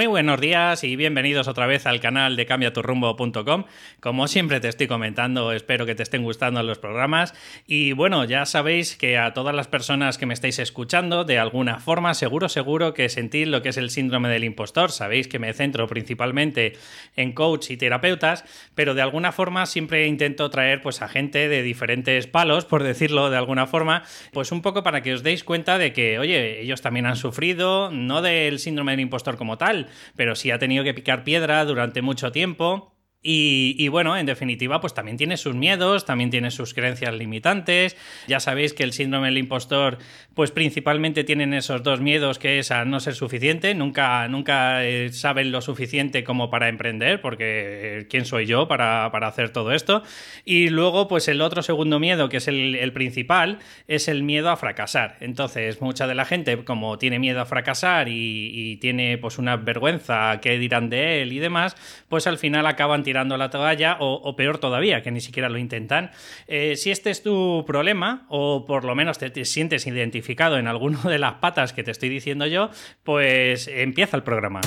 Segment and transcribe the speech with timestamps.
[0.00, 3.64] Muy buenos días y bienvenidos otra vez al canal de cambiaturrumbo.com.
[4.00, 7.34] Como siempre te estoy comentando, espero que te estén gustando los programas.
[7.66, 11.80] Y bueno, ya sabéis que a todas las personas que me estáis escuchando, de alguna
[11.80, 14.90] forma, seguro, seguro que sentís lo que es el síndrome del impostor.
[14.90, 16.78] Sabéis que me centro principalmente
[17.14, 21.62] en coach y terapeutas, pero de alguna forma siempre intento traer pues a gente de
[21.62, 25.76] diferentes palos, por decirlo de alguna forma, pues un poco para que os deis cuenta
[25.76, 30.34] de que, oye, ellos también han sufrido, no del síndrome del impostor como tal, pero
[30.34, 35.18] sí ha tenido que picar piedra durante mucho tiempo y, bueno, en definitiva, pues también
[35.18, 37.94] tiene sus miedos, también tiene sus creencias limitantes.
[38.26, 39.98] Ya sabéis que el síndrome del impostor,
[40.32, 45.12] pues principalmente tienen esos dos miedos, que es a no ser suficiente, nunca, nunca eh,
[45.12, 50.02] saben lo suficiente como para emprender, porque eh, ¿quién soy yo para, hacer todo esto?
[50.46, 54.56] Y luego, pues el otro segundo miedo, que es el, principal, es el miedo a
[54.56, 55.18] fracasar.
[55.20, 60.40] Entonces, mucha de la gente, como tiene miedo a fracasar y, tiene pues una vergüenza,
[60.40, 61.76] qué dirán de él y demás,
[62.08, 66.12] pues al final acaban tirando la toalla o, peor todavía, que ni siquiera lo intentan.
[66.46, 71.00] Eh, si este es tu problema o por lo menos te, sientes identificado en alguna
[71.02, 72.70] de las patas que te estoy diciendo yo,
[73.02, 74.60] pues empieza el programa.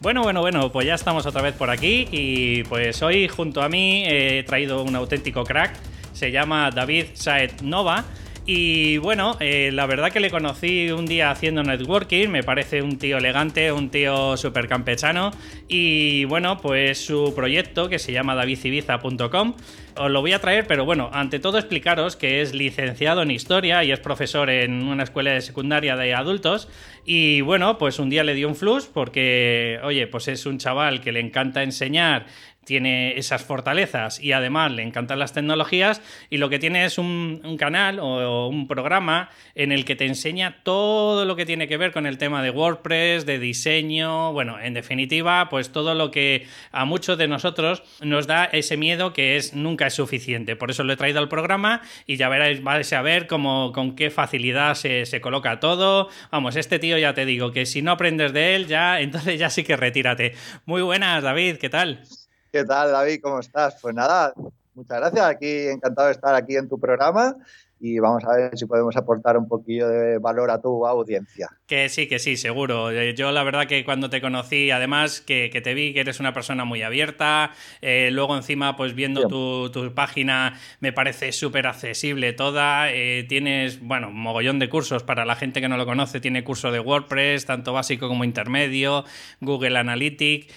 [0.00, 3.68] Bueno, bueno, bueno, pues ya estamos otra vez por aquí y pues hoy junto a
[3.68, 8.04] mí he traído un auténtico crack se llama David Saed Nova.
[8.48, 12.96] Y bueno, eh, la verdad que le conocí un día haciendo networking, me parece un
[12.96, 15.32] tío elegante, un tío súper campechano.
[15.66, 19.54] Y bueno, pues su proyecto que se llama davidcibiza.com
[19.98, 23.82] os lo voy a traer, pero bueno, ante todo explicaros que es licenciado en historia
[23.82, 26.68] y es profesor en una escuela de secundaria de adultos.
[27.04, 31.00] Y bueno, pues un día le dio un flux porque, oye, pues es un chaval
[31.00, 32.26] que le encanta enseñar
[32.66, 37.56] tiene esas fortalezas y además le encantan las tecnologías y lo que tiene es un,
[37.58, 41.92] canal o, un programa en el que te enseña todo lo que tiene que ver
[41.92, 46.84] con el tema de WordPress, de diseño, bueno, en definitiva, pues todo lo que a
[46.84, 50.56] muchos de nosotros nos da ese miedo que es nunca es suficiente.
[50.56, 53.94] Por eso lo he traído al programa y ya veréis, vais a ver cómo, con
[53.94, 56.08] qué facilidad se, se coloca todo.
[56.32, 59.50] Vamos, este tío ya te digo que si no aprendes de él, ya entonces ya
[59.50, 60.34] sí que retírate.
[60.64, 62.02] Muy buenas, David, ¿qué tal?
[62.52, 63.20] ¿Qué tal, David?
[63.22, 63.76] ¿Cómo estás?
[63.82, 64.32] Pues nada,
[64.74, 65.26] muchas gracias.
[65.26, 67.36] Aquí encantado de estar aquí en tu programa
[67.78, 71.50] y vamos a ver si podemos aportar un poquillo de valor a tu audiencia.
[71.66, 72.90] Que sí, que sí, seguro.
[72.90, 76.32] Eh, yo la verdad que cuando te conocí, además que, te vi que eres una
[76.32, 82.90] persona muy abierta, eh, luego encima pues viendo tu, página me parece súper accesible toda,
[82.92, 86.44] eh, tienes, bueno, un mogollón de cursos para la gente que no lo conoce, tiene
[86.44, 89.04] curso de WordPress, tanto básico como intermedio,
[89.40, 90.54] Google Analytics,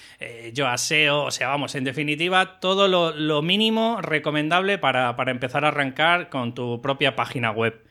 [0.53, 5.69] yo aseo, o sea, vamos, en definitiva, todo lo, mínimo recomendable para, para empezar a
[5.69, 7.88] arrancar con tu propia página web.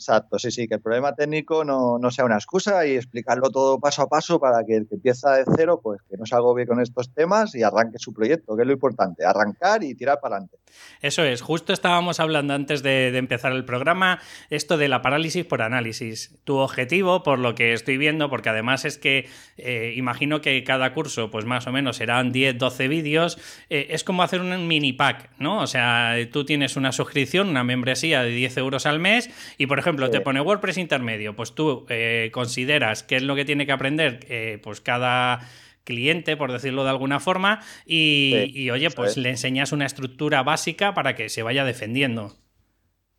[0.00, 3.78] Exacto, sí, sí, que el problema técnico no, no, sea una excusa y explicarlo todo
[3.78, 6.66] paso a paso para que el que empieza de cero, pues que no se agobie
[6.66, 10.36] con estos temas y arranque su proyecto, que es lo importante, arrancar y tirar para
[10.36, 10.56] adelante.
[11.02, 15.60] Eso es, justo estábamos hablando antes de, empezar el programa, esto de la parálisis por
[15.60, 16.34] análisis.
[16.44, 19.28] Tu objetivo, por lo que estoy viendo, porque además es que
[19.58, 24.02] eh, imagino que cada curso, pues más o menos serán 10, 12 vídeos, eh, es
[24.02, 25.60] como hacer un mini pack, ¿no?
[25.60, 29.78] O sea, tú tienes una suscripción, una membresía de 10 euros al mes y, por
[29.78, 33.66] ejemplo, ejemplo, te pone WordPress intermedio, pues tú eh, consideras qué es lo que tiene
[33.66, 35.40] que aprender eh, pues cada
[35.84, 41.14] cliente, por decirlo de alguna forma, y, oye, pues le enseñas una estructura básica para
[41.14, 42.36] que se vaya defendiendo.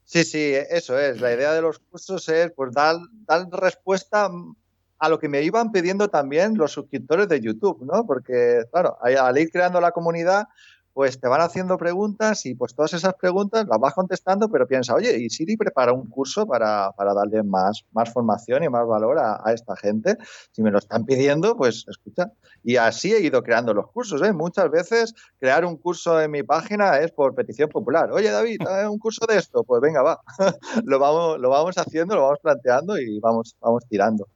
[0.06, 1.22] Sí, sí, eso es.
[1.22, 4.30] La idea de los cursos es pues dar, dar respuesta
[5.00, 8.06] a lo que me iban pidiendo también los suscriptores de YouTube, ¿no?
[8.06, 10.48] Porque, claro, al ir creando la comunidad,
[10.94, 14.94] pues te van haciendo preguntas y pues todas esas preguntas las vas contestando, pero piensa,
[14.94, 19.42] oye, ¿y Siri prepara un curso para, darle más, más formación y más valor a,
[19.54, 20.18] esta gente?
[20.52, 22.32] Si me lo están pidiendo, pues escucha.
[22.64, 24.22] Y así he ido creando los cursos.
[24.22, 24.34] ¿eh?
[24.34, 28.12] Muchas veces crear un curso en mi página es por petición popular.
[28.12, 28.60] Oye, David,
[28.90, 29.64] un curso de esto.
[29.64, 30.22] Pues venga, va.
[30.86, 34.28] lo, vamos, lo vamos haciendo, lo vamos planteando y vamos, vamos tirando.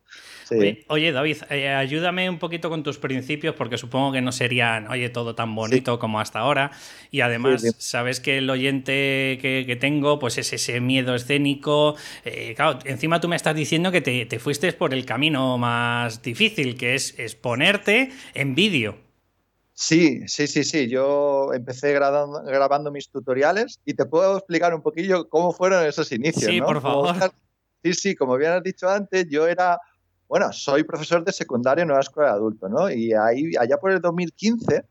[0.88, 5.10] Oye, David, eh, ayúdame un poquito con tus principios porque supongo que no serían, oye,
[5.10, 6.72] todo tan bonito como hasta ahora.
[7.12, 11.96] Y además, sabes que el oyente que, tengo, pues es ese miedo escénico.
[12.24, 16.78] Eh, claro, encima tú me estás diciendo que te, fuiste por el camino más difícil,
[16.78, 18.98] que es exponerte en vídeo.
[19.74, 20.88] Sí, sí, sí, sí.
[20.88, 26.12] Yo empecé grabando, grabando, mis tutoriales y te puedo explicar un poquillo cómo fueron esos
[26.12, 26.52] inicios.
[26.52, 27.16] Sí, por favor.
[27.84, 29.78] Sí, sí, como bien has dicho antes, yo era
[30.27, 32.89] bueno, soy profesor de secundaria en una escuela de adultos, ¿no?
[32.89, 34.86] Y ahí, allá por el 2015,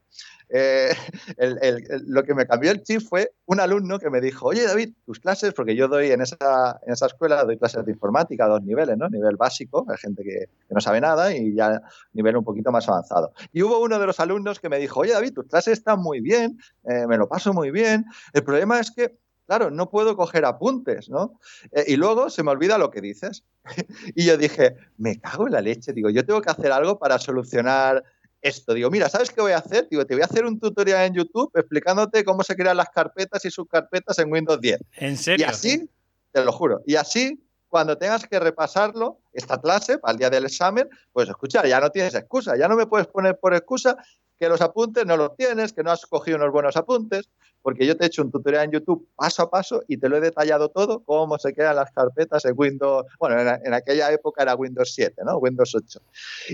[0.50, 0.94] eh,
[2.06, 5.18] lo que me cambió el chip fue un alumno que me dijo, oye David, tus
[5.18, 8.62] clases, porque yo doy en esa, en esa escuela, doy clases de informática a dos
[8.62, 9.08] niveles, ¿no?
[9.08, 11.82] Nivel básico, hay gente que, no sabe nada, y ya
[12.12, 13.32] nivel un poquito más avanzado.
[13.52, 16.20] Y hubo uno de los alumnos que me dijo, oye David, tus clases están muy
[16.20, 20.44] bien, eh, me lo paso muy bien, el problema es que claro, no puedo coger
[20.44, 21.38] apuntes, ¿no?
[21.72, 23.44] Eh, y luego se me olvida lo que dices.
[24.14, 27.18] y yo dije, me cago en la leche, digo, yo tengo que hacer algo para
[27.18, 28.04] solucionar
[28.42, 28.74] esto.
[28.74, 29.88] Digo, mira, ¿sabes qué voy a hacer?
[29.90, 33.44] Digo, te voy a hacer un tutorial en YouTube explicándote cómo se crean las carpetas
[33.44, 34.80] y subcarpetas en Windows 10.
[34.98, 35.46] ¿En serio?
[35.46, 35.90] Y así,
[36.32, 37.40] te lo juro, y así
[37.74, 41.90] cuando tengas que repasarlo, esta clase, para el día del examen, pues escucha, ya no
[41.90, 43.96] tienes excusa, ya no me puedes poner por excusa
[44.38, 47.30] que los apuntes no los tienes, que no has cogido unos buenos apuntes,
[47.62, 50.16] porque yo te he hecho un tutorial en YouTube paso a paso y te lo
[50.16, 54.54] he detallado todo, cómo se crean las carpetas en Windows, bueno, en, aquella época era
[54.54, 55.38] Windows 7, ¿no?
[55.38, 56.00] Windows 8.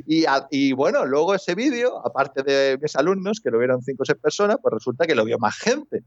[0.07, 4.07] Y, y bueno, luego ese vídeo, aparte de mis alumnos, que lo vieron 5 o
[4.07, 6.05] 6 personas, pues resulta que lo vio más gente.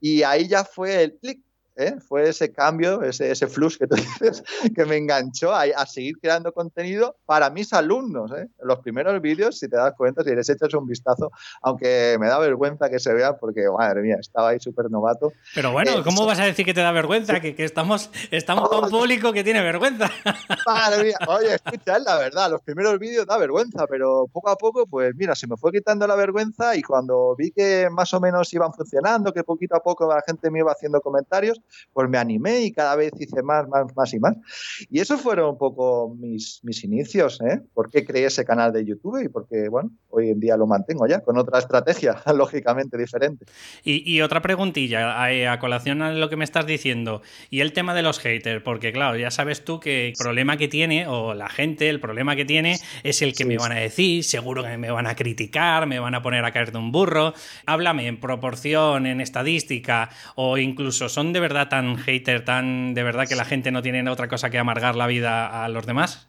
[0.00, 1.40] Y ahí ya fue el clic,
[1.76, 1.94] ¿eh?
[2.06, 4.42] fue ese cambio, ese, ese flux que tú dices,
[4.74, 8.30] que me enganchó a, seguir creando contenido para mis alumnos.
[8.32, 8.48] ¿eh?
[8.62, 11.30] Los primeros vídeos, si te das cuenta, si les echas un vistazo,
[11.62, 15.32] aunque me da vergüenza que se vean porque, madre mía, estaba ahí súper novato.
[15.54, 17.40] Pero bueno, eh, ¿cómo vas a decir que te da vergüenza?
[17.40, 20.10] Que, que, estamos, estamos con público que tiene vergüenza.
[20.66, 24.56] Madre mía, oye, escucha, es la verdad, los primeros vídeos da vergüenza, pero poco a
[24.56, 28.20] poco, pues mira, se me fue quitando la vergüenza y cuando vi que más o
[28.20, 31.60] menos iban funcionando, que poquito a poco la gente me iba haciendo comentarios,
[31.92, 34.36] pues me animé y cada vez hice más, más, más y más.
[34.90, 37.60] Y esos fueron un poco mis, mis inicios, ¿eh?
[37.74, 39.22] ¿Por qué creé ese canal de YouTube?
[39.24, 43.46] Y porque, bueno, hoy en día lo mantengo ya, con otra estrategia, lógicamente diferente.
[43.84, 48.02] Y, otra preguntilla, a, colación a lo que me estás diciendo, y el tema de
[48.02, 51.88] los haters, porque claro, ya sabes tú que el problema que tiene, o la gente,
[51.88, 55.06] el problema que tiene es el que me van a decir, seguro que me van
[55.06, 57.34] a criticar, me van a poner a caer de un burro.
[57.66, 63.26] Háblame en proporción, en estadística, o incluso son de verdad tan hater, tan de verdad
[63.28, 66.28] que la gente no tiene otra cosa que amargar la vida a los demás?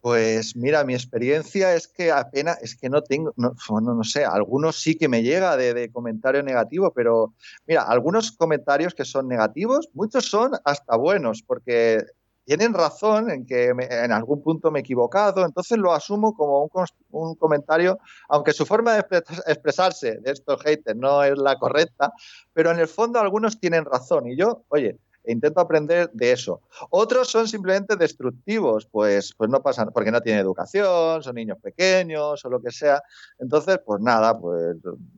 [0.00, 4.76] Pues mira, mi experiencia es que apenas, es que no tengo, no, no, sé, algunos
[4.76, 7.34] sí que me llega de, de, comentario negativo, pero
[7.66, 12.04] mira, algunos comentarios que son negativos, muchos son hasta buenos, porque
[12.46, 16.86] tienen razón en que en algún punto me he equivocado, entonces lo asumo como un,
[17.10, 17.98] un comentario,
[18.28, 19.04] aunque su forma de
[19.46, 22.12] expresarse de estos haters no es la correcta,
[22.52, 24.96] pero en el fondo algunos tienen razón y yo, oye,
[25.26, 26.60] intento aprender de eso.
[26.90, 32.44] Otros son simplemente destructivos, pues, pues no pasan, porque no tienen educación, son niños pequeños
[32.44, 33.02] o lo que sea.
[33.38, 34.76] Entonces, pues nada, pues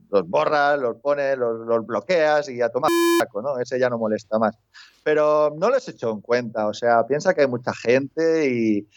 [0.09, 2.89] los borras, los pones, los, bloqueas y a tomar
[3.19, 3.59] saco.
[3.59, 4.57] Ese ya no molesta más.
[5.03, 8.87] Pero no les hecho en cuenta, o sea, piensa que hay mucha gente y,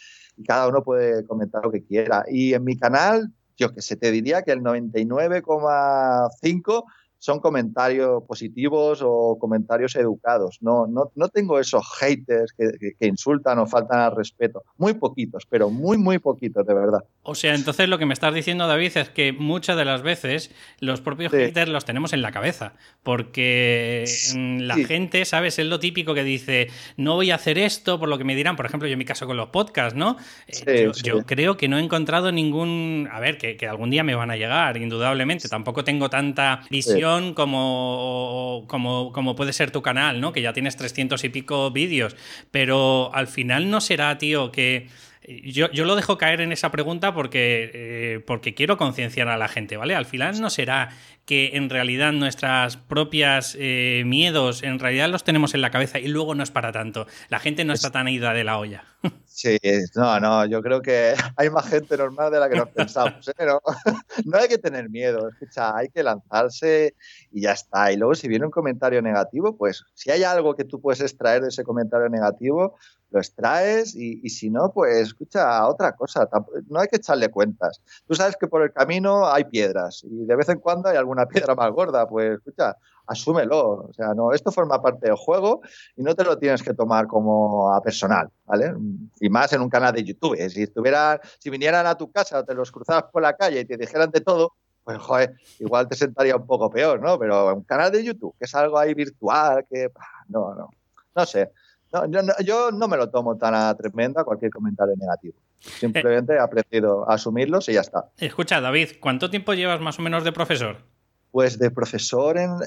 [0.47, 2.25] cada uno puede comentar lo que quiera.
[2.27, 6.85] Y en mi canal, yo que sé, te diría que el 99,5
[7.23, 10.57] son comentarios positivos o comentarios educados.
[10.59, 14.63] No, no, no tengo esos haters que, insultan o faltan al respeto.
[14.77, 16.99] Muy poquitos, pero muy, muy poquitos, de verdad.
[17.21, 20.51] O sea, entonces lo que me estás diciendo, David, es que muchas de las veces
[20.81, 22.73] los propios haters los tenemos en la cabeza.
[23.03, 24.03] Porque
[24.35, 25.57] mm, la gente, ¿sabes?
[25.59, 26.67] Es lo típico que dice,
[26.97, 28.57] no voy a hacer esto por lo que me dirán.
[28.57, 30.17] Por ejemplo, yo en mi caso con los podcasts, ¿no?
[30.65, 33.07] Eh, yo, creo que no he encontrado ningún.
[33.09, 35.47] A ver, que, que algún día me van a llegar, indudablemente.
[35.47, 40.33] Tampoco tengo tanta visión como, como, como, puede ser tu canal, ¿no?
[40.33, 42.15] Que ya tienes 300 y pico vídeos,
[42.51, 44.87] pero al final no será, tío, que
[45.25, 49.77] yo, lo dejo caer en esa pregunta porque, eh, porque quiero concienciar a la gente,
[49.77, 49.95] ¿vale?
[49.95, 50.89] Al final no será
[51.25, 56.07] que en realidad nuestras propias eh, miedos en realidad los tenemos en la cabeza y
[56.07, 57.07] luego no es para tanto.
[57.29, 58.83] La gente no está tan ida de la olla.
[59.25, 59.57] Sí,
[59.95, 63.33] no, no, yo creo que hay más gente normal de la que nos pensamos, ¿eh?
[63.35, 63.59] pero
[64.25, 66.95] no hay que tener miedo, escucha, hay que lanzarse
[67.31, 67.91] y ya está.
[67.91, 71.41] Y luego si viene un comentario negativo, pues si hay algo que tú puedes extraer
[71.41, 72.75] de ese comentario negativo,
[73.13, 76.27] lo extraes y, si no, pues escucha otra cosa.
[76.67, 77.79] No hay que echarle cuentas.
[78.07, 81.27] Tú sabes que por el camino hay piedras y de vez en cuando hay alguna
[81.27, 82.07] piedra más gorda.
[82.07, 82.75] Pues escucha,
[83.07, 83.87] asúmelo.
[83.89, 85.61] O sea, no, esto forma parte del juego
[85.95, 88.73] y no te lo tienes que tomar como a personal, ¿vale?
[89.19, 90.37] Y más en un canal de YouTube.
[90.49, 93.77] Si estuvieran, si vinieran a tu casa te los cruzaras por la calle y te
[93.77, 94.53] dijeran de todo,
[94.83, 97.17] pues joder, igual te sentaría un poco peor, ¿no?
[97.17, 99.89] Pero un canal de YouTube, que es algo ahí virtual, que
[100.27, 100.69] no, no,
[101.15, 101.51] no sé.
[101.93, 102.05] No,
[102.39, 105.35] yo, no, me lo tomo tan a tremenda cualquier comentario negativo.
[105.59, 108.09] Simplemente he aprendido a asumirlos y ya está.
[108.17, 110.77] Escucha, David, ¿cuánto tiempo llevas más o menos de profesor?
[111.33, 112.59] Pues de profesor en,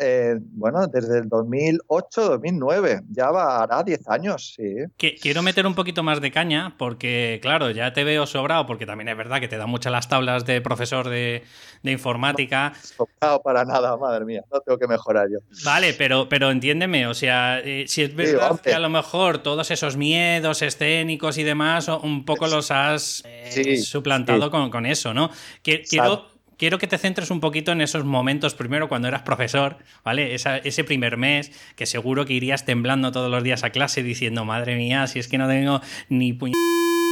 [0.54, 4.74] bueno, desde el 2008, 2009, ya va, hará 10 años, sí.
[5.22, 9.06] Quiero meter un poquito más de caña porque, claro, ya te veo sobrado, porque también
[9.06, 11.44] es verdad que te da muchas las tablas de profesor de,
[11.84, 12.72] informática.
[12.98, 15.38] No, sobrado para nada, madre mía, no tengo que mejorar yo.
[15.64, 19.70] Vale, pero, pero entiéndeme, o sea, eh, si es verdad que a lo mejor todos
[19.70, 25.30] esos miedos escénicos y demás, un poco los has eh, suplantado con, con, eso, ¿no?
[25.62, 30.34] Quiero quiero que te centres un poquito en esos momentos, primero cuando eras profesor, ¿vale?
[30.34, 34.76] ese primer mes, que seguro que irías temblando todos los días a clase diciendo, madre
[34.76, 36.52] mía, si es que no tengo ni puñ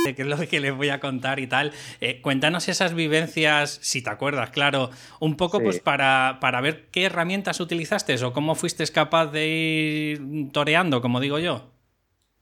[0.04, 1.72] de qué es lo que les voy a contar y tal.
[2.00, 7.04] Eh, cuéntanos esas vivencias, si te acuerdas, claro, un poco pues para, para ver qué
[7.04, 11.70] herramientas utilizaste o cómo fuiste capaz de ir toreando, como digo yo.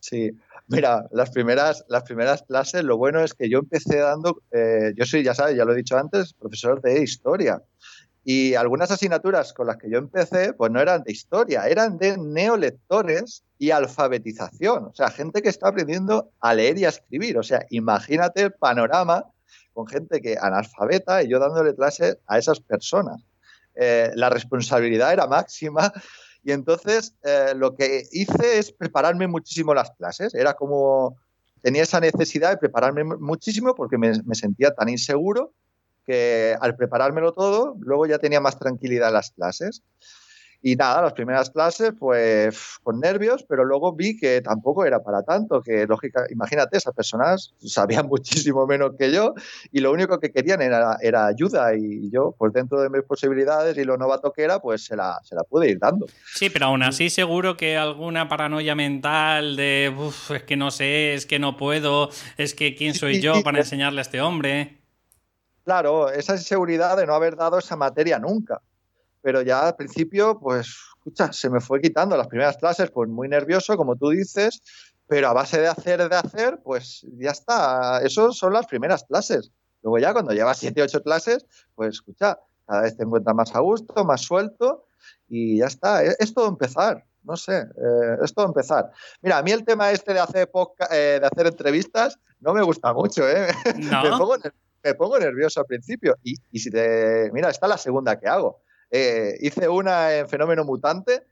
[0.00, 0.32] Sí,
[0.72, 5.04] Mira, las primeras, las primeras clases, lo bueno es que yo empecé dando, eh, yo
[5.04, 7.62] soy, ya sabes, ya lo he dicho antes, profesor de historia.
[8.24, 12.16] Y algunas asignaturas con las que yo empecé, pues no eran de historia, eran de
[12.16, 14.84] neolectores y alfabetización.
[14.86, 17.36] O sea, gente que está aprendiendo a leer y a escribir.
[17.36, 19.26] O sea, imagínate el panorama
[19.72, 23.22] con gente que analfabeta y yo dándole clases a esas personas.
[23.74, 25.92] Eh, la responsabilidad era máxima
[26.44, 30.34] y entonces eh, lo que hice es prepararme muchísimo las clases.
[30.34, 31.16] Era como,
[31.62, 35.52] tenía esa necesidad de prepararme muchísimo porque me, me sentía tan inseguro
[36.04, 39.82] que al preparármelo todo, luego ya tenía más tranquilidad en las clases.
[40.64, 45.24] Y nada, las primeras clases, pues con nervios, pero luego vi que tampoco era para
[45.24, 49.34] tanto, que lógica, imagínate, esas personas sabían muchísimo menos que yo
[49.72, 53.76] y lo único que querían era, era ayuda y yo, pues dentro de mis posibilidades
[53.76, 56.06] y lo novato que era, pues se la, se la pude ir dando.
[56.32, 61.14] Sí, pero aún así seguro que alguna paranoia mental de, uff, es que no sé,
[61.14, 64.78] es que no puedo, es que quién soy yo para enseñarle a este hombre.
[65.64, 68.60] Claro, esa inseguridad de no haber dado esa materia nunca
[69.22, 73.28] pero ya al principio, pues, escucha, se me fue quitando las primeras clases, pues muy
[73.28, 74.62] nervioso, como tú dices,
[75.06, 78.00] pero a base de hacer, de hacer, pues ya está.
[78.02, 79.50] Eso son las primeras clases.
[79.82, 83.60] Luego ya cuando llevas siete, ocho clases, pues escucha, cada vez te encuentras más a
[83.60, 84.86] gusto, más suelto
[85.28, 86.02] y ya está.
[86.02, 87.04] Es, todo empezar.
[87.24, 88.90] No sé, eh, es todo empezar.
[89.20, 90.50] Mira, a mí el tema este de hacer,
[90.90, 93.48] eh, de hacer entrevistas no me gusta mucho, ¿eh?
[94.82, 96.16] me, pongo, nervioso al principio.
[96.24, 97.30] Y, y si te.
[97.32, 98.62] Mira, esta es la segunda que hago.
[98.92, 101.26] Eh, hice una en Fenómeno Mutante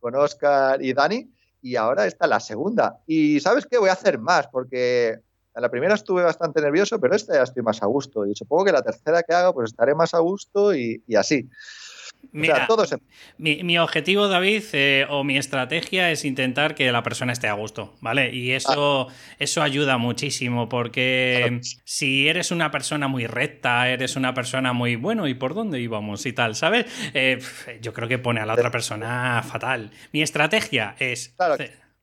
[0.00, 1.30] con Oscar y Dani
[1.62, 3.00] y ahora está la segunda.
[3.06, 3.78] Y ¿sabes qué?
[3.78, 5.10] Voy a hacer más porque
[5.54, 8.26] en la primera estuve bastante nervioso, pero esta ya estoy más a gusto.
[8.26, 11.48] Y supongo que la tercera que haga pues estaré más a gusto y así.
[12.32, 12.66] Mira,
[13.38, 17.94] mi, objetivo, David, eh, o mi estrategia es intentar que la persona esté a gusto,
[18.00, 18.34] ¿vale?
[18.34, 19.12] Y eso, ah.
[19.38, 25.28] eso ayuda muchísimo, porque si eres una persona muy recta, eres una persona muy bueno,
[25.28, 26.24] ¿y por dónde íbamos?
[26.26, 26.86] Y tal, ¿sabes?
[27.14, 27.38] Eh,
[27.80, 29.90] yo creo que pone a la otra persona fatal.
[30.12, 31.34] Mi estrategia es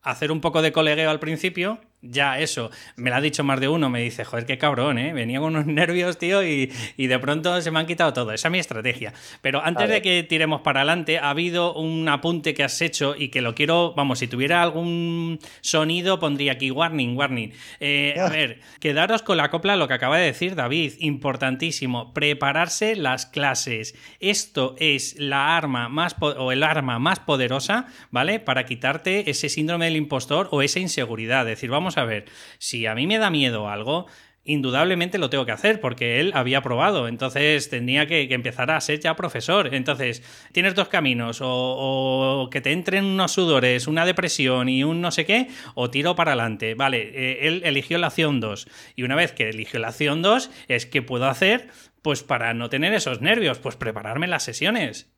[0.02, 3.68] hacer un poco de colegueo al principio ya eso, me lo ha dicho más de
[3.68, 5.12] uno, me dice, joder, qué cabrón, ¿eh?
[5.12, 6.66] Venía con unos nervios, tío, y,
[6.96, 8.32] de pronto se me han quitado todo.
[8.32, 9.12] Esa es mi estrategia.
[9.40, 13.28] Pero antes de que tiremos para adelante, ha habido un apunte que has hecho y
[13.28, 17.52] que lo quiero, vamos, si tuviera algún sonido, pondría aquí warning, warning.
[17.80, 22.96] Eh, a ver, quedaros con la copla lo que acaba de decir David, importantísimo, prepararse
[22.96, 23.94] las clases.
[24.18, 28.40] Esto es la arma más, o el arma más poderosa, ¿vale?
[28.40, 31.42] Para quitarte ese síndrome del impostor o esa inseguridad.
[31.42, 32.26] Es decir, vamos a ver,
[32.58, 34.06] si a mí me da miedo algo,
[34.44, 39.00] indudablemente lo tengo que hacer porque él había probado, entonces tenía que, empezar a ser
[39.00, 39.74] ya profesor.
[39.74, 40.22] Entonces,
[40.52, 45.24] tienes dos caminos, o, que te entren unos sudores, una depresión y un no sé
[45.24, 46.74] qué, o tiro para adelante.
[46.74, 50.50] Vale, eh, él eligió la acción 2 y una vez que eligió la acción 2,
[50.68, 51.68] es que puedo hacer,
[52.02, 55.12] pues para no tener esos nervios, pues prepararme las sesiones.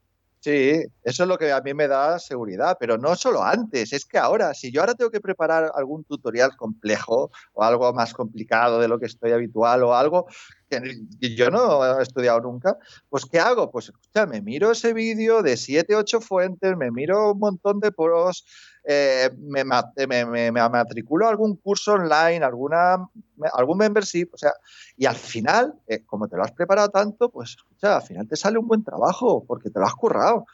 [0.45, 4.05] Sí, eso es lo que a mí me da seguridad, pero no solo antes, es
[4.05, 8.79] que ahora, si yo ahora tengo que preparar algún tutorial complejo o algo más complicado
[8.79, 10.27] de lo que estoy habitual o algo
[10.69, 12.77] que yo no he estudiado nunca,
[13.09, 13.71] pues ¿qué hago?
[13.71, 17.91] Pues escucha, me miro ese vídeo de 7, 8 fuentes, me miro un montón de
[17.91, 18.45] poros,
[18.85, 23.09] eh, me, me, matriculo a algún curso online, alguna,
[23.53, 24.53] algún membership, o sea,
[24.97, 28.37] y al final, eh, como te lo has preparado tanto, pues escucha, al final te
[28.37, 30.47] sale un buen trabajo, porque te lo has currado.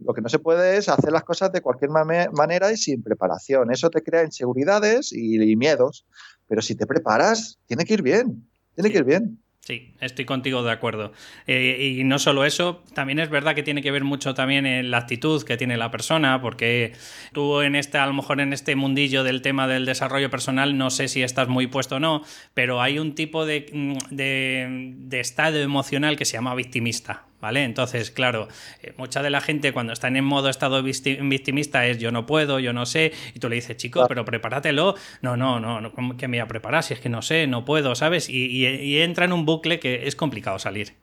[0.00, 3.70] Lo que no se puede es hacer las cosas de cualquier manera y sin preparación.
[3.70, 6.04] Eso te crea inseguridades y miedos.
[6.48, 8.48] Pero si te preparas, tiene que ir bien.
[8.74, 9.38] Tiene que ir bien.
[9.68, 11.12] Sí, estoy contigo de acuerdo.
[11.46, 14.90] Eh, y no solo eso, también es verdad que tiene que ver mucho también en
[14.90, 16.94] la actitud que tiene la persona, porque
[17.34, 20.88] tú en este, a lo mejor en este mundillo del tema del desarrollo personal, no
[20.88, 22.22] sé si estás muy puesto o no,
[22.54, 23.66] pero hay un tipo de,
[24.10, 27.64] de estado emocional que se llama victimista, ¿vale?
[27.64, 28.48] Entonces, claro,
[28.82, 32.58] eh, mucha de la gente cuando está en modo estado victimista es yo no puedo,
[32.58, 34.94] yo no sé, y tú le dices, chico, pero prepáratelo.
[35.22, 36.82] No, no, no, no ¿qué me voy a preparar?
[36.82, 38.28] Si es que no sé, no puedo, ¿sabes?
[38.28, 40.94] y entra en un bucle que es complicado salir.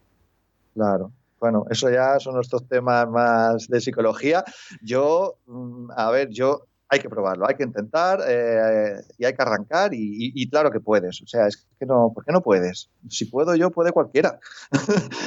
[0.73, 1.11] Claro.
[1.39, 4.43] Bueno, eso ya son nuestros temas más de psicología.
[4.81, 9.41] Yo, mm, a ver, yo hay que probarlo, hay que intentar eh, y hay que
[9.41, 11.21] arrancar y, claro que puedes.
[11.21, 12.89] O sea, es que no, ¿por qué no puedes?
[13.09, 14.39] Si puedo yo, puede cualquiera.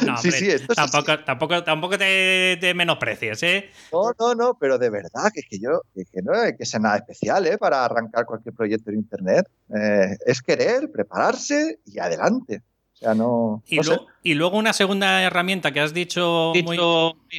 [0.07, 3.71] No, sí, sí, esto tampoco, tampoco, tampoco te, menosprecies, ¿eh?
[3.93, 6.99] No, no, no, pero de verdad que, que yo, que, no hay que ser nada
[6.99, 7.59] especial, ¿eh?
[7.59, 9.49] Para arrancar cualquier proyecto en Internet.
[9.75, 12.63] Eh, es querer, prepararse y adelante.
[12.99, 13.63] O sea, no.
[13.69, 13.79] Y,
[14.25, 16.79] y, luego una segunda herramienta que has dicho, muy,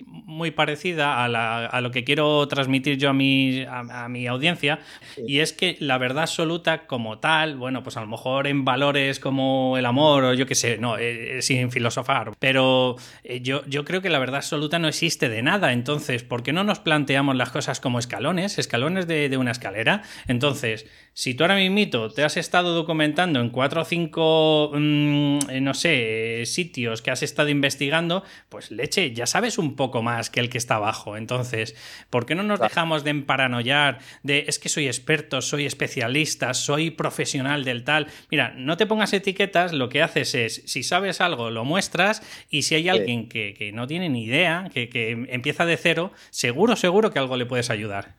[0.06, 4.80] muy, parecida a, lo que quiero transmitir yo a mi, a, mi audiencia,
[5.28, 9.20] y es que la verdad absoluta como tal, bueno, pues a lo mejor en valores
[9.20, 13.66] como el amor o yo qué sé, no, eh, eh, sin filosofar, pero eh, yo,
[13.66, 15.74] yo creo que la verdad absoluta no existe de nada.
[15.74, 20.04] Entonces, ¿por qué no nos planteamos las cosas como escalones, escalones de, de una escalera?
[20.28, 20.86] Entonces,
[21.20, 25.74] si tú ahora mismo te has estado documentando en cuatro o cinco, mm, eh, no
[25.74, 30.50] sé, sitios que has estado investigando, pues leche, ya sabes un poco más que el
[30.50, 31.18] que está abajo.
[31.18, 31.76] Entonces,
[32.10, 36.90] ¿por qué no nos dejamos de emparanoyar de es que soy experto, soy especialista, soy
[36.90, 38.08] profesional del tal?
[38.32, 42.62] Mira, no te pongas etiquetas, lo que haces es, si sabes algo, lo muestras y
[42.62, 46.78] si hay alguien que, que no tiene ni idea, que, que empieza de cero, seguro,
[46.78, 48.16] seguro que algo le puedes ayudar.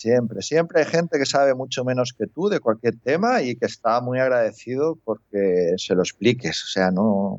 [0.00, 3.66] Siempre, siempre hay gente que sabe mucho menos que tú de cualquier tema y que
[3.66, 6.64] está muy agradecido porque se lo expliques.
[6.64, 7.38] O sea, no,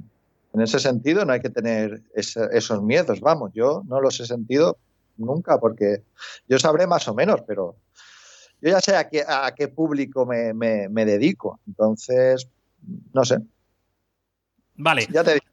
[0.53, 3.19] en ese sentido no hay que tener esos miedos.
[3.19, 4.77] Vamos, yo no los he sentido
[5.17, 6.03] nunca porque
[6.47, 7.77] yo sabré más o menos, pero
[8.61, 11.59] yo ya sé a qué, a qué público me, me dedico.
[11.65, 12.47] Entonces,
[13.11, 13.39] no sé.
[14.75, 15.07] Vale.
[15.11, 15.50] Ya te digo.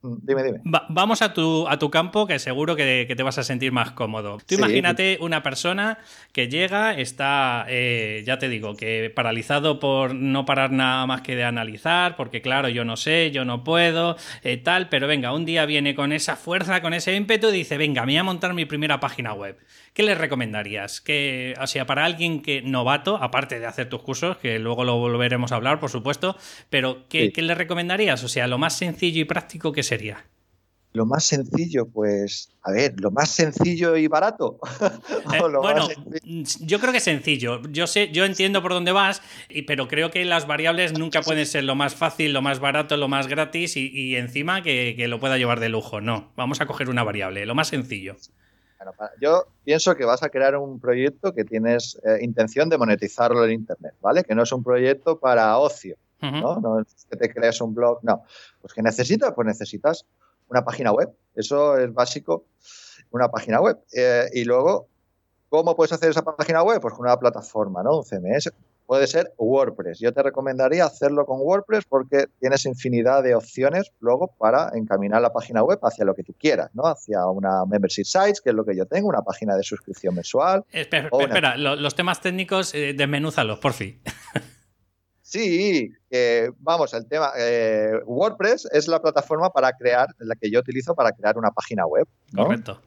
[0.00, 0.60] Mm, dime, dime.
[0.90, 4.38] vamos a tu, a tu campo que seguro que, te vas a sentir más cómodo.
[4.46, 5.98] Tú imagínate una persona
[6.32, 11.34] que llega, está, eh, ya te digo, que paralizado por no parar nada más que
[11.34, 15.44] de analizar, porque claro, yo no sé, yo no puedo, eh, tal, pero venga, un
[15.44, 18.54] día viene con esa fuerza, con ese ímpetu y dice, venga, me voy a montar
[18.54, 19.58] mi primera página web.
[19.94, 21.00] ¿Qué le recomendarías?
[21.00, 24.96] Que, o sea, para alguien que novato, aparte de hacer tus cursos, que luego lo
[24.96, 26.36] volveremos a hablar, por supuesto,
[26.70, 28.22] pero ¿qué, ¿qué le recomendarías?
[28.22, 30.24] O sea, lo más sencillo y práctico que sería?
[30.92, 34.58] Lo más sencillo, pues, a ver, lo más sencillo y barato.
[35.34, 35.86] Eh, bueno,
[36.60, 37.60] yo creo que sencillo.
[37.70, 39.20] Yo sé, yo entiendo por dónde vas,
[39.66, 43.08] pero creo que las variables nunca pueden ser lo más fácil, lo más barato, lo
[43.08, 46.00] más gratis y, encima que, lo pueda llevar de lujo.
[46.00, 48.16] No, vamos a coger una variable, lo más sencillo.
[49.20, 53.52] yo pienso que vas a crear un proyecto que tienes eh, intención de monetizarlo en
[53.52, 54.24] Internet, ¿vale?
[54.24, 55.96] Que no es un proyecto para ocio.
[56.20, 56.60] ¿No?
[56.60, 58.24] No es que te crees un blog, no.
[58.60, 60.04] Pues que necesitas, pues necesitas
[60.48, 61.10] una página web.
[61.34, 62.44] Eso es básico,
[63.10, 63.78] una página web.
[63.92, 64.88] Eh, y luego,
[65.48, 66.80] ¿cómo puedes hacer esa página web?
[66.80, 67.98] Pues con una plataforma, ¿no?
[67.98, 68.52] Un CMS.
[68.86, 69.98] Puede ser WordPress.
[69.98, 75.30] Yo te recomendaría hacerlo con WordPress porque tienes infinidad de opciones luego para encaminar la
[75.30, 76.86] página web hacia lo que tú quieras, ¿no?
[76.86, 80.64] Hacia una membership site, que es lo que yo tengo, una página de suscripción mensual.
[80.72, 84.00] Espera, espera, los temas técnicos, eh, desmenúzalos, por fin.
[85.28, 85.92] Sí,
[86.60, 91.12] vamos, el tema, eh, WordPress es la plataforma para crear, la que yo utilizo para
[91.12, 92.06] crear una página web.
[92.34, 92.80] Correcto.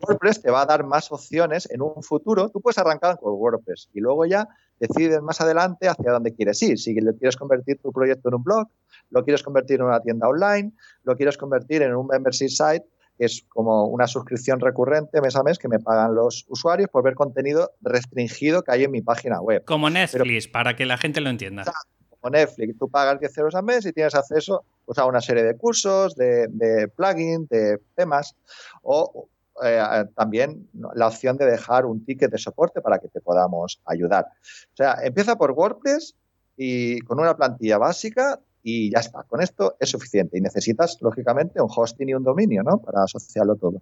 [0.00, 2.48] WordPress te va a dar más opciones en un futuro.
[2.48, 4.48] Tú puedes arrancar con WordPress y luego ya
[4.80, 6.76] decides más adelante hacia dónde quieres ir.
[6.76, 8.66] Si quieres convertir tu proyecto en un blog,
[9.10, 10.72] lo quieres convertir en una tienda online,
[11.04, 12.84] lo quieres convertir en un membership site
[13.18, 17.14] es como una suscripción recurrente mes a mes que me pagan los usuarios por ver
[17.14, 19.64] contenido restringido que hay en mi página web.
[19.64, 21.64] Como Netflix, para que la gente lo entienda.
[22.08, 25.44] Como Netflix, tú pagas 10 euros al mes y tienes acceso pues, a una serie
[25.44, 28.34] de cursos, de, de plugins, de temas,
[28.82, 29.28] o
[29.62, 34.26] eh, también la opción de dejar un ticket de soporte para que te podamos ayudar.
[34.72, 36.16] O sea, empieza por WordPress
[36.56, 39.22] y con una plantilla básica y ya está.
[39.24, 42.78] Con esto es suficiente y necesitas, lógicamente, un hosting y un dominio, ¿no?
[42.78, 43.80] Para asociarlo todo.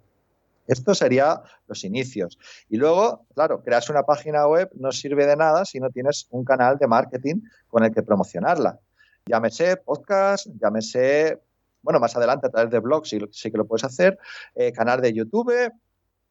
[0.67, 2.39] Esto sería los inicios.
[2.69, 6.45] Y luego, claro, creas una página web no sirve de nada si no tienes un
[6.45, 8.79] canal de marketing con el que promocionarla.
[9.27, 11.41] Llámese podcast, llámese,
[11.83, 14.19] bueno, más adelante a través de blogs sí, sí que lo puedes hacer,
[14.57, 15.73] eh, canal de YouTube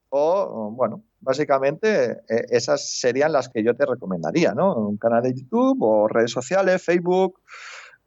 [0.10, 4.76] o, bueno, básicamente eh, esas serían las que yo te recomendaría, ¿no?
[4.76, 7.40] Un canal de YouTube o redes sociales, Facebook,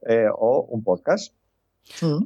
[0.06, 1.34] eh, o un podcast.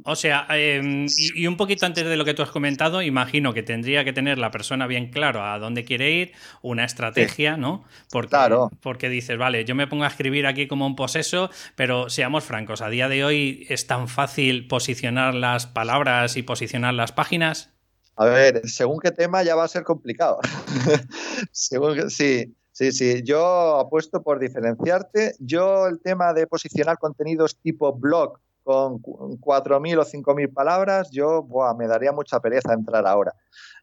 [0.05, 3.61] O sea, em, y, un poquito antes de lo que tú has comentado, imagino que
[3.61, 7.83] tendría que tener la persona bien claro a dónde quiere ir, una estrategia, ¿no?
[8.09, 8.71] Porque, claro.
[8.81, 12.81] porque dices, vale, yo me pongo a escribir aquí como un poseso, pero seamos francos,
[12.81, 17.73] a día de hoy es tan fácil posicionar las palabras y posicionar las páginas.
[18.15, 20.39] A ver, según qué tema ya va a ser complicado.
[21.51, 23.23] según sí, sí, sí.
[23.23, 25.35] Yo apuesto por diferenciarte.
[25.39, 31.87] Yo el tema de posicionar contenidos tipo blog con 4.000 o 5.000 palabras, yo me
[31.87, 33.33] daría mucha pereza entrar ahora.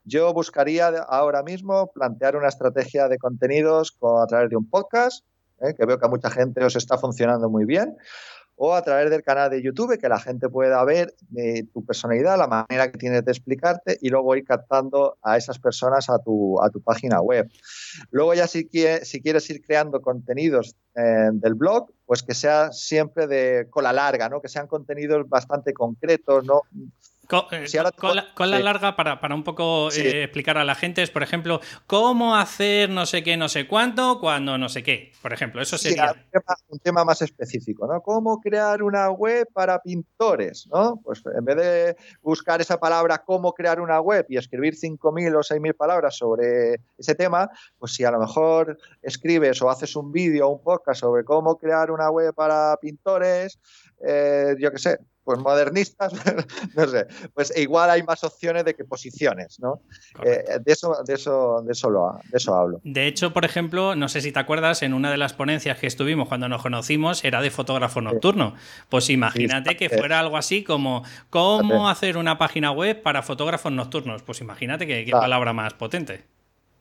[0.04, 5.24] Yo buscaría ahora mismo plantear una estrategia de contenidos a través de un podcast,
[5.60, 5.74] ¿eh?
[5.74, 7.96] que veo que a mucha gente os está funcionando muy bien,
[8.56, 12.38] o a través del canal de YouTube, que la gente pueda ver eh, tu personalidad,
[12.38, 16.60] la manera que tienes de explicarte y luego ir captando a esas personas a tu,
[16.62, 17.48] a tu página web.
[18.10, 18.68] Luego ya si,
[19.02, 24.28] si quieres ir creando contenidos eh, del blog, pues que sea siempre de cola larga,
[24.28, 24.40] ¿no?
[24.40, 26.62] que sean contenidos bastante concretos, ¿no?
[27.28, 27.66] Eh,
[28.34, 32.36] con, la, larga, para, un poco eh, explicar a la gente, es, por ejemplo, cómo
[32.36, 35.12] hacer no sé qué, no sé cuánto, cuando no sé qué.
[35.20, 36.14] Por ejemplo, eso sería.
[36.68, 38.00] un, tema, más específico, ¿no?
[38.00, 40.68] ¿Cómo crear una web para pintores?
[40.72, 41.00] ¿no?
[41.02, 45.40] Pues en vez de buscar esa palabra, cómo crear una web y escribir 5.000 o
[45.40, 50.46] 6.000 palabras sobre ese tema, pues si a lo mejor escribes o haces un vídeo
[50.46, 53.58] o un podcast sobre cómo crear una web para pintores,
[54.06, 56.12] eh, yo qué sé, pues modernistas,
[56.76, 59.80] no sé, pues igual hay más opciones de que posiciones, ¿no?
[60.24, 62.80] Eh, de, eso, de, eso, de, eso de eso hablo.
[62.84, 65.88] De hecho, por ejemplo, no sé si te acuerdas, en una de las ponencias que
[65.88, 68.54] estuvimos cuando nos conocimos era de fotógrafo nocturno.
[68.88, 74.22] Pues imagínate que fuera algo así como cómo hacer una página web para fotógrafos nocturnos.
[74.22, 76.22] Pues imagínate qué, palabra más potente.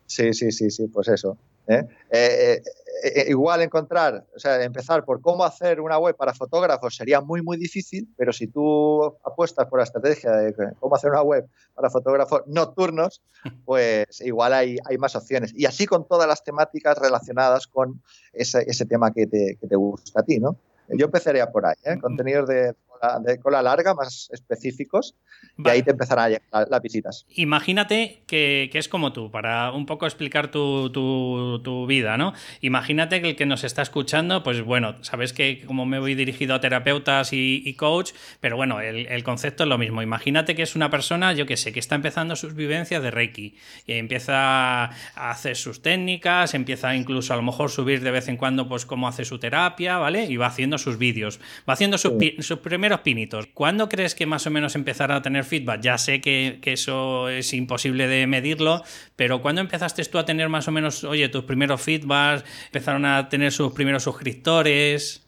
[0.06, 1.36] Sí, sí, sí, sí, pues eso.
[1.68, 1.84] ¿Eh?
[2.12, 2.62] Eh,
[3.04, 7.42] eh, igual encontrar, o sea, empezar por cómo hacer una web para fotógrafos sería muy,
[7.42, 11.90] muy difícil, pero si tú apuestas por la estrategia de cómo hacer una web para
[11.90, 13.22] fotógrafos nocturnos,
[13.66, 15.54] pues igual hay, hay más opciones.
[15.56, 18.02] Y así con todas las temáticas relacionadas con
[18.34, 20.58] ese, ese tema que te, que te gusta a ti, ¿no?
[20.90, 21.98] Yo empezaría por ahí, ¿eh?
[22.00, 22.76] contenidos de
[23.22, 25.16] de cola larga, más específicos,
[25.58, 27.26] y ahí te empezarán a llegar las visitas.
[27.30, 32.34] Imagínate que, es como tú, para un poco explicar tu, vida, ¿no?
[32.62, 36.56] Imagínate que el que nos está escuchando, pues bueno, sabes que como me voy dirigido
[36.56, 40.02] a terapeutas y, coach, pero bueno, el, concepto es lo mismo.
[40.02, 43.56] Imagínate que es una persona, yo que sé, que está empezando sus vivencias de Reiki
[43.86, 48.38] y empieza a hacer sus técnicas, empieza incluso a lo mejor subir de vez en
[48.38, 50.26] cuando, pues cómo hace su terapia, ¿vale?
[50.26, 53.48] Y va haciendo sus vídeos, va haciendo sus, sus primeros pinitos.
[53.54, 55.82] ¿Cuándo crees que más o menos empezará a tener feedback?
[55.82, 58.84] Ya sé que, eso es imposible de medirlo,
[59.16, 62.44] pero ¿cuándo empezaste tú a tener más o menos, oye, tus primeros feedbacks?
[62.68, 65.22] ¿Empezaron a tener sus primeros suscriptores?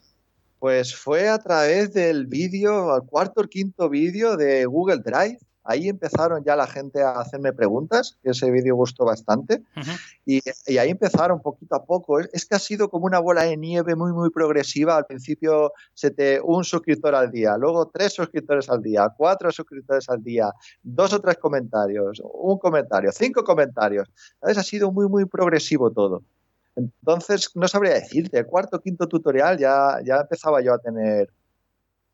[0.60, 5.89] Pues fue a través del vídeo, al cuarto o quinto vídeo de Google Drive ahí
[5.89, 9.63] empezaron ya la gente a hacerme preguntas, que ese vídeo gustó bastante,
[10.25, 10.41] y,
[10.77, 12.19] ahí empezaron poquito a poco.
[12.19, 14.95] Es, que ha sido como una bola de nieve muy, muy progresiva.
[14.95, 20.08] Al principio se te, un suscriptor al día, luego tres suscriptores al día, cuatro suscriptores
[20.10, 20.51] al día,
[20.82, 24.10] dos o tres comentarios, un comentario, cinco comentarios.
[24.39, 24.58] ¿Sabes?
[24.58, 26.23] Ha sido muy, muy progresivo todo.
[26.75, 31.27] Entonces, no sabría decirte, el cuarto, quinto tutorial ya, ya empezaba yo a tener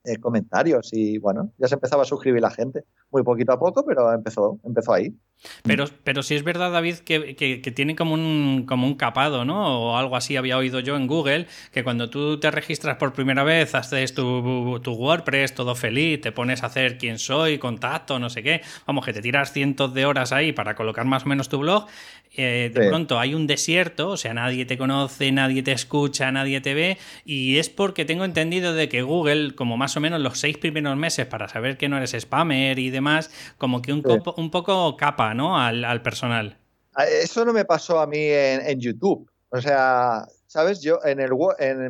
[0.04, 3.86] eh, comentarios y bueno, ya se empezaba a suscribir la gente, muy poquito a poco,
[3.86, 5.16] pero empezó, empezó ahí.
[5.64, 9.80] Pero, pero sí es verdad, David, que, que, tiene como un, como un capado, ¿no?
[9.80, 13.44] O algo así había oído yo en Google, que cuando tú te registras por primera
[13.44, 18.30] vez, haces tu, tu WordPress, todo feliz, te pones a hacer quién soy, contacto, no
[18.30, 21.50] sé qué, vamos, que te tiras cientos de horas ahí para colocar más o menos
[21.50, 21.88] tu blog,
[22.36, 26.62] eh, de pronto hay un desierto, o sea, nadie te conoce, nadie te escucha, nadie
[26.62, 30.40] te ve, y es porque tengo entendido de que Google, como más o menos los
[30.40, 34.04] seis primeros meses para saber que no eres spammer y demás, como que un,
[34.36, 36.58] un poco capa, Al, personal.
[36.96, 39.30] Ah, eso no me pasó a mí en, YouTube.
[39.50, 40.82] O sea, ¿sabes?
[40.82, 41.32] Yo en, el,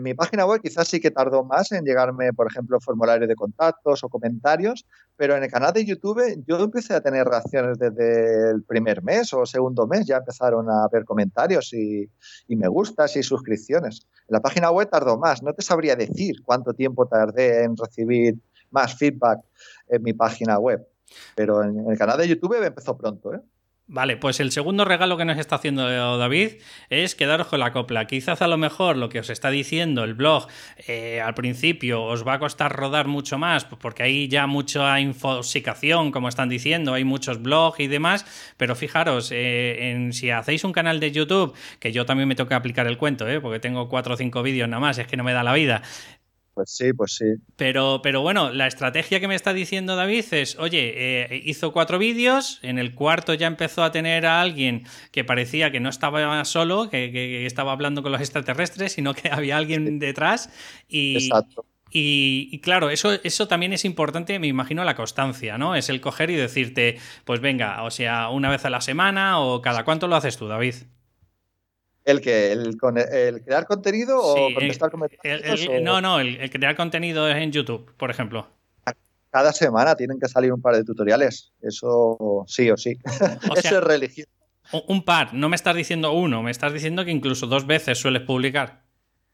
[0.02, 4.04] mi página web quizás sí que tardó más en llegarme, por ejemplo, formularios de contactos
[4.04, 8.64] o comentarios, pero en el canal de YouTube yo empecé a tener reacciones desde el
[8.64, 12.10] primer mes o segundo mes, ya empezaron a ver comentarios y,
[12.48, 14.08] y me gustas y suscripciones.
[14.28, 18.36] En la página web tardó más, no te sabría decir cuánto tiempo tardé en recibir
[18.72, 19.40] más feedback
[19.88, 20.86] en mi página web.
[21.36, 23.40] Pero en el canal de YouTube empezó pronto, ¿eh?
[23.86, 26.54] Vale, pues el segundo regalo que nos está haciendo David
[26.90, 28.08] es quedaros con la copla.
[28.08, 30.48] Quizás a lo mejor lo que os está diciendo el blog
[30.88, 35.02] eh, al principio os va a costar rodar mucho más, pues porque hay ya mucha
[35.02, 40.64] infosicación, como están diciendo, hay muchos blogs y demás, pero fijaros, eh, en, si hacéis
[40.64, 43.90] un canal de YouTube, que yo también me toca aplicar el cuento, eh, porque tengo
[43.90, 45.82] cuatro o cinco vídeos nada más, es que no me da la vida,
[46.54, 47.26] Pues sí, pues sí.
[47.56, 51.98] Pero, pero bueno, la estrategia que me está diciendo David es, oye, eh, hizo cuatro
[51.98, 56.46] vídeos, en el cuarto ya empezó a tener a alguien que parecía que no estaba
[56.46, 60.50] solo, que, estaba hablando con los extraterrestres, sino que había alguien detrás.
[60.88, 61.66] Y, Exacto.
[61.96, 65.76] Y, claro, eso, eso también es importante, me imagino, la constancia, ¿no?
[65.76, 69.62] Es el coger y decirte, pues venga, o sea, una vez a la semana o
[69.62, 70.74] cada cuánto lo haces tú, David.
[72.06, 75.68] ¿El que ¿El, crear contenido o contestar comentarios?
[75.82, 78.48] No, no, el, crear contenido en YouTube, por ejemplo.
[79.30, 81.54] Cada semana tienen que salir un par de tutoriales.
[81.62, 83.00] Eso sí o sí.
[83.56, 84.28] Eso es religión.
[84.88, 88.22] Un par, no me estás diciendo uno, me estás diciendo que incluso dos veces sueles
[88.24, 88.84] publicar.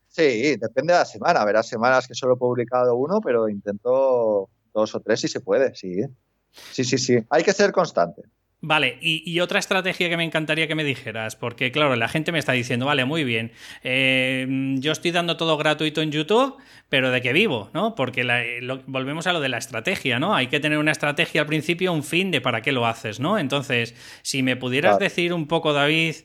[0.08, 1.44] Sí, depende de la semana.
[1.46, 5.76] Verás semanas que solo he publicado uno, pero intento dos o tres si se puede,
[5.76, 6.02] sí.
[6.72, 7.20] Sí, sí, sí.
[7.30, 8.24] Hay que ser constante.
[8.62, 12.40] Vale, y, otra estrategia que me encantaría que me dijeras, porque claro, la gente me
[12.40, 14.46] está diciendo, vale, muy bien, eh,
[14.80, 16.58] yo estoy dando todo gratuito en YouTube,
[16.90, 17.70] pero ¿de qué vivo?
[17.74, 17.96] ¿no?
[17.96, 18.26] Porque
[18.86, 20.36] volvemos a lo de la estrategia, ¿no?
[20.36, 23.40] Hay que tener una estrategia al principio, un fin de para qué lo haces, ¿no?
[23.40, 26.16] Entonces, si me pudieras decir un poco, David,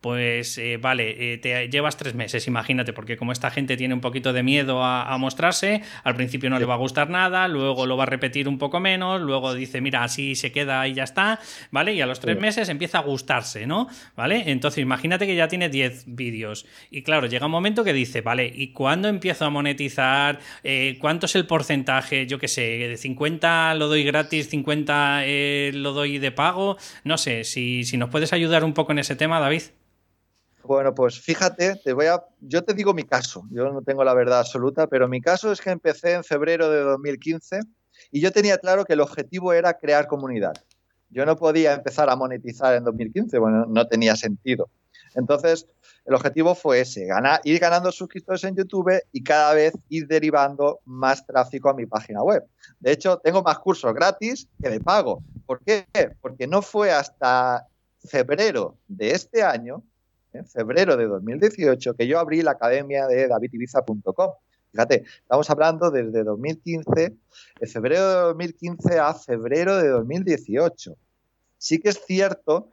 [0.00, 4.00] pues eh, vale, eh, te llevas tres meses, imagínate, porque como esta gente tiene un
[4.00, 7.98] poquito de miedo a, mostrarse, al principio no le va a gustar nada, luego lo
[7.98, 11.40] va a repetir un poco menos, luego dice, mira, así se queda y ya está,
[11.70, 11.92] ¿vale?
[11.92, 13.88] Y a los tres meses empieza a gustarse, ¿no?
[14.16, 14.44] ¿Vale?
[14.46, 18.50] Entonces imagínate que ya tiene 10 vídeos y claro, llega un momento que dice, vale,
[18.54, 20.40] ¿y cuándo empiezo a monetizar?
[20.64, 22.26] Eh, ¿Cuánto es el porcentaje?
[22.26, 25.24] Yo qué sé, de 50 lo doy gratis, 50
[25.74, 29.16] lo doy de pago, no sé, si, si nos puedes ayudar un poco en ese
[29.16, 29.62] tema, David.
[30.64, 34.14] Bueno, pues fíjate, te voy a, yo te digo mi caso, yo no tengo la
[34.14, 37.60] verdad absoluta, pero mi caso es que empecé en febrero de 2015
[38.10, 40.54] y yo tenía claro que el objetivo era crear comunidad.
[41.08, 44.70] Yo no podía empezar a monetizar en 2015, bueno, no tenía sentido.
[45.14, 45.66] Entonces,
[46.04, 47.08] el objetivo fue ese,
[47.44, 52.22] ir ganando suscriptores en YouTube y cada vez ir derivando más tráfico a mi página
[52.22, 52.44] web.
[52.78, 55.22] De hecho, tengo más cursos gratis que de pago.
[55.46, 55.86] ¿Por qué?
[56.20, 57.66] Porque no fue hasta
[58.04, 59.82] febrero de este año
[60.32, 64.30] en febrero de 2018 que yo abrí la academia de davidibiza.com.
[64.72, 67.16] Fíjate, estamos hablando desde 2015,
[67.60, 70.96] de febrero de 2015 a febrero de 2018.
[71.58, 72.70] Sí que es cierto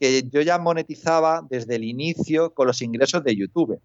[0.00, 3.80] que yo ya monetizaba desde el inicio con los ingresos de YouTube.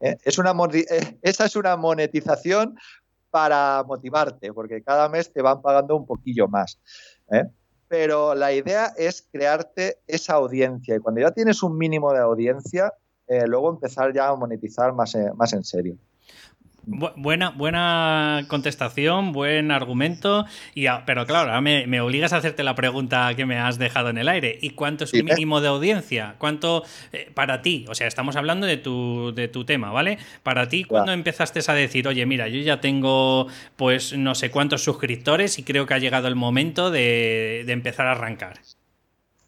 [0.00, 0.16] ¿Eh?
[0.24, 2.76] Es una, eh, esa es una monetización
[3.30, 6.78] para motivarte, porque cada mes te van pagando un poquillo más.
[7.30, 7.44] ¿eh?
[7.96, 12.92] Pero la idea es crearte esa audiencia y cuando ya tienes un mínimo de audiencia,
[13.28, 15.96] eh, luego empezar ya a monetizar más, más en serio.
[16.86, 20.44] Buena, buena contestación, buen argumento,
[20.74, 24.18] y pero claro, ahora me, obligas a hacerte la pregunta que me has dejado en
[24.18, 24.58] el aire.
[24.60, 26.36] ¿Y cuánto es el mínimo de audiencia?
[26.38, 27.86] ¿Cuánto eh, para ti?
[27.88, 30.18] O sea, estamos hablando de tu, de tu tema, ¿vale?
[30.42, 34.82] Para ti, ¿cuándo empezaste a decir, oye, mira, yo ya tengo pues no sé cuántos
[34.82, 38.60] suscriptores y creo que ha llegado el momento de, empezar a arrancar?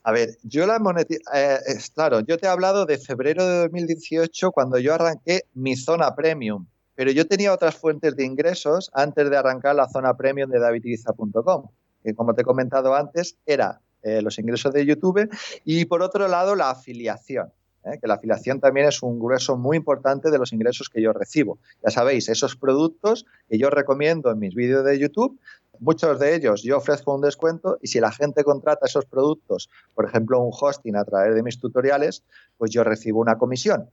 [0.04, 1.58] A ver, yo la monetización, eh,
[1.94, 6.66] claro, yo te he hablado de febrero de 2018 cuando yo arranqué mi zona premium
[6.96, 11.68] pero yo tenía otras fuentes de ingresos antes de arrancar la zona premium de davidiza.com,
[12.02, 15.28] que como te he comentado antes, era eh, los ingresos de YouTube
[15.64, 17.52] y por otro lado la afiliación.
[17.84, 17.98] ¿eh?
[18.00, 21.58] que la afiliación también es un grueso muy importante de los ingresos que yo recibo.
[21.84, 25.38] Ya sabéis, esos productos que yo recomiendo en mis vídeos de YouTube,
[25.78, 30.06] muchos de ellos yo ofrezco un descuento y si la gente contrata esos productos, por
[30.06, 32.24] ejemplo, un hosting a través de mis tutoriales,
[32.58, 33.90] pues yo recibo una comisión.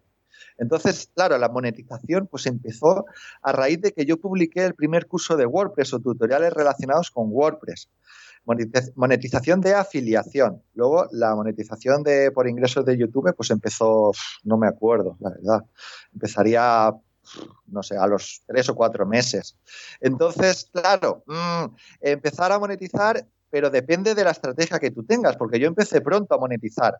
[0.57, 3.05] Entonces, claro, la monetización pues empezó
[3.41, 7.27] a raíz de que yo publiqué el primer curso de WordPress o tutoriales relacionados con
[7.29, 7.89] WordPress.
[8.95, 10.61] Monetización de afiliación.
[10.73, 14.11] Luego la monetización de por ingresos de YouTube pues empezó,
[14.43, 15.63] no me acuerdo, la verdad.
[16.13, 16.93] Empezaría
[17.67, 19.57] no sé, a los tres o cuatro meses.
[19.99, 25.59] Entonces, claro, mm, empezar a monetizar, pero depende de la estrategia que tú tengas, porque
[25.59, 26.97] yo empecé pronto a monetizar.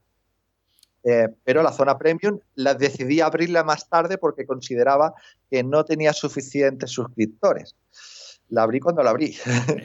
[1.04, 5.14] Eh, pero la zona premium la decidí abrirla más tarde porque consideraba
[5.52, 7.76] que no tenía suficientes suscriptores.
[8.50, 9.36] La abrí cuando la abrí.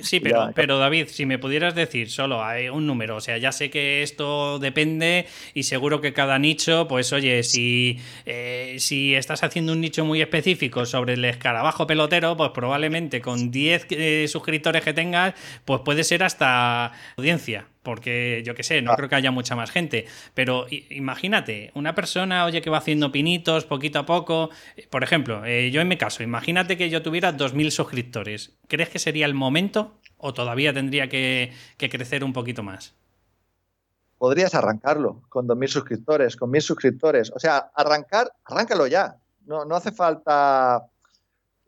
[0.03, 3.51] Sí, pero, pero David, si me pudieras decir solo hay un número, o sea, ya
[3.51, 9.43] sé que esto depende y seguro que cada nicho, pues oye, si, eh, si estás
[9.43, 14.85] haciendo un nicho muy específico sobre el escarabajo pelotero, pues probablemente con 10 eh, suscriptores
[14.85, 18.97] que tengas, pues puede ser hasta audiencia porque yo qué sé, no ah.
[18.97, 23.65] creo que haya mucha más gente, pero imagínate, una persona, oye, que va haciendo pinitos
[23.65, 24.51] poquito a poco,
[24.91, 28.99] por ejemplo, eh, yo en mi caso, imagínate que yo tuviera 2.000 suscriptores, ¿crees que
[28.99, 32.95] sería el momento o todavía tendría que, crecer un poquito más?
[34.19, 39.77] Podrías arrancarlo con 2.000 suscriptores, con 1.000 suscriptores, o sea, arrancar, arráncalo ya, no, no
[39.77, 40.89] hace falta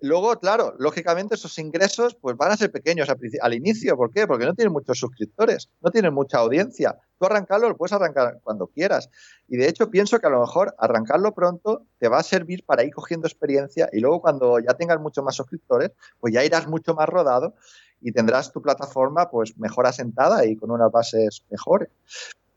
[0.02, 3.08] Luego, claro, lógicamente esos ingresos pues van a ser pequeños
[3.42, 3.96] al, inicio.
[3.96, 4.26] ¿Por qué?
[4.26, 6.98] Porque no tienen muchos suscriptores, no tienen mucha audiencia.
[7.18, 9.10] Tú arrancarlo lo puedes arrancar cuando quieras.
[9.46, 12.82] Y de hecho pienso que a lo mejor arrancarlo pronto te va a servir para
[12.82, 16.94] ir cogiendo experiencia y luego cuando ya tengas muchos más suscriptores, pues ya irás mucho
[16.94, 17.54] más rodado
[18.00, 21.90] y tendrás tu plataforma pues mejor asentada y con unas bases mejores.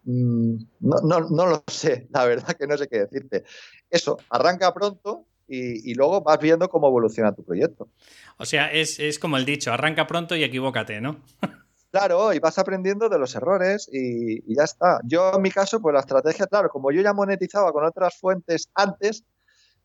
[0.06, 3.44] Mm, no, no lo sé, la verdad que no sé qué decirte.
[3.90, 7.88] Eso, arranca pronto y, luego vas viendo cómo evoluciona tu proyecto.
[8.38, 11.22] O sea, es, como el dicho, arranca pronto y equivócate, ¿no?
[11.92, 15.00] Claro, y vas aprendiendo de los errores y, ya está.
[15.04, 18.68] Yo en mi caso, pues la estrategia, claro, como yo ya monetizaba con otras fuentes
[18.74, 19.24] antes,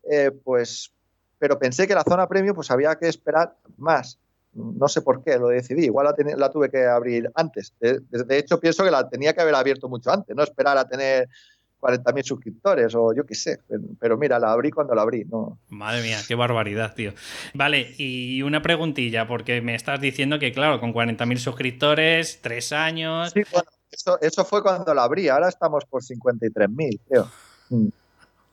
[0.09, 0.91] eh, pues,
[1.37, 4.17] pero pensé que la zona premium, pues había que esperar más.
[4.53, 5.85] No sé por qué, lo decidí.
[5.85, 7.75] Igual la, tuve que abrir antes.
[7.79, 11.29] de, hecho, pienso que la tenía que haber abierto mucho antes, no esperar a tener
[11.79, 13.59] 40.000 suscriptores o yo qué sé.
[13.99, 15.25] Pero mira, la abrí cuando la abrí.
[15.25, 15.59] ¿no?
[15.69, 17.13] Madre mía, qué barbaridad, tío.
[17.53, 23.31] Vale, y una preguntilla, porque me estás diciendo que, claro, con 40.000 suscriptores, tres años.
[23.31, 23.69] Sí, bueno,
[24.21, 25.29] eso, fue cuando la abrí.
[25.29, 27.31] Ahora estamos por 53.000, creo.
[27.69, 27.87] Mm.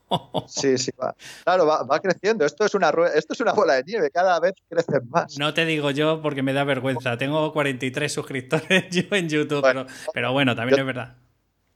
[0.47, 1.13] Sí, sí, va.
[1.43, 2.45] Claro, va, creciendo.
[2.45, 5.37] Esto es, una, esto es una bola de nieve, cada vez crecen más.
[5.37, 7.17] No te digo yo porque me da vergüenza.
[7.17, 9.65] Tengo 43 suscriptores yo en YouTube,
[10.13, 11.17] pero, bueno, también es verdad.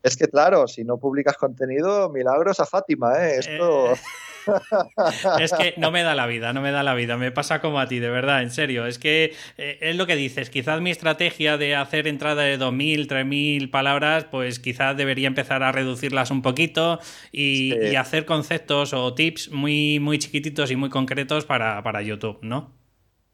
[0.04, 3.40] Es que claro, si no publicas contenido, milagros a Fátima, ¿eh?
[3.40, 3.94] Esto...
[5.40, 7.80] es que no me da la vida, no me da la vida, me pasa como
[7.80, 8.86] a ti, de verdad, en serio.
[8.86, 13.08] Es que eh, es lo que dices, quizás mi estrategia de hacer entrada de 2.000,
[13.08, 17.00] 3.000 palabras, pues quizás debería empezar a reducirlas un poquito
[17.32, 22.74] y, hacer conceptos o tips muy, muy chiquititos y muy concretos para, para YouTube, ¿no?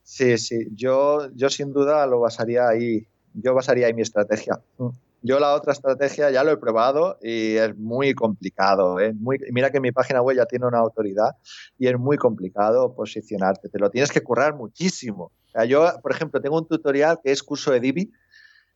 [0.04, 4.60] Sí, sí, yo, yo sin duda lo basaría ahí, yo basaría ahí mi estrategia.
[4.78, 4.90] Mm.
[5.28, 8.98] Yo la otra estrategia ya lo he probado y es muy complicado.
[9.02, 9.14] ¿eh?
[9.14, 11.36] Muy, mira que mi página web ya tiene una autoridad
[11.78, 13.68] y es muy complicado posicionarte.
[13.68, 15.34] Te lo tienes que currar muchísimo.
[15.68, 18.10] yo, por ejemplo, tengo un tutorial que es curso de Divi,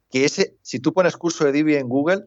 [0.10, 2.26] que ese, si tú pones curso de Divi en Google,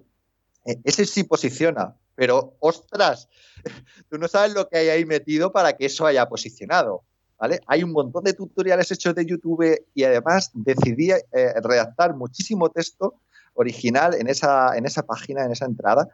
[0.65, 3.29] eh, ese sí posiciona, pero ostras,
[4.09, 7.03] tú no sabes lo que hay ahí metido para que eso haya posicionado.
[7.37, 7.61] ¿Vale?
[7.67, 11.21] Hay un montón de tutoriales hechos de YouTube y además decidí eh,
[11.63, 13.21] redactar muchísimo texto
[13.55, 16.09] original en esa, en esa página, en esa entrada.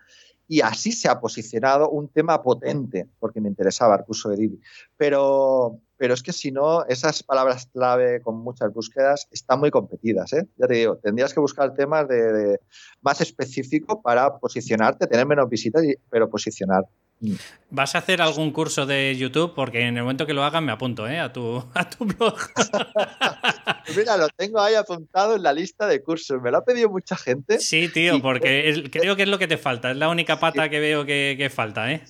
[0.48, 4.61] Y así se ha posicionado un tema potente, porque me interesaba el curso de Divi.
[4.96, 10.33] Pero, pero es que si no, esas palabras clave con muchas búsquedas están muy competidas.
[10.33, 10.48] ¿eh?
[10.57, 12.59] Ya te digo, tendrías que buscar temas de,
[13.00, 16.85] más específicos para posicionarte, tener menos visitas, pero posicionar.
[17.20, 17.35] Mm.
[17.70, 19.54] ¿Vas a hacer algún curso de YouTube?
[19.54, 21.20] Porque en el momento que lo hagan me apunto ¿eh?
[21.20, 22.35] a, tu, a tu blog.
[23.96, 26.40] Mira, lo tengo ahí apuntado en la lista de cursos.
[26.42, 27.61] Me lo ha pedido mucha gente.
[27.61, 29.90] Sí, tío, porque creo que es lo que te falta.
[29.90, 32.02] Es la única pata que veo que, que falta, ¿eh?